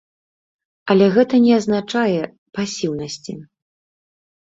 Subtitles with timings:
[0.93, 2.23] Але гэта не азначае
[2.59, 3.41] пасіўнасці.